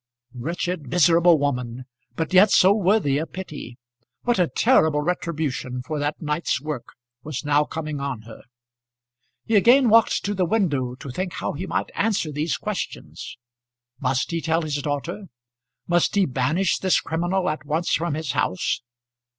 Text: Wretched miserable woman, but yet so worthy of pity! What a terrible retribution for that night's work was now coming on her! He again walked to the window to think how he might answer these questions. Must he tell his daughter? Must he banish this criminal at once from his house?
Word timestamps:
Wretched 0.33 0.87
miserable 0.87 1.37
woman, 1.37 1.85
but 2.15 2.33
yet 2.33 2.49
so 2.49 2.73
worthy 2.73 3.19
of 3.19 3.31
pity! 3.33 3.77
What 4.23 4.39
a 4.39 4.47
terrible 4.47 5.01
retribution 5.01 5.83
for 5.83 5.99
that 5.99 6.19
night's 6.19 6.59
work 6.59 6.87
was 7.21 7.45
now 7.45 7.65
coming 7.65 7.99
on 7.99 8.23
her! 8.23 8.41
He 9.45 9.55
again 9.55 9.89
walked 9.89 10.25
to 10.25 10.33
the 10.33 10.43
window 10.43 10.95
to 10.95 11.11
think 11.11 11.33
how 11.33 11.53
he 11.53 11.67
might 11.67 11.91
answer 11.93 12.31
these 12.31 12.57
questions. 12.57 13.37
Must 13.99 14.31
he 14.31 14.41
tell 14.41 14.63
his 14.63 14.81
daughter? 14.81 15.25
Must 15.87 16.15
he 16.15 16.25
banish 16.25 16.79
this 16.79 16.99
criminal 16.99 17.47
at 17.47 17.63
once 17.63 17.93
from 17.93 18.15
his 18.15 18.31
house? 18.31 18.81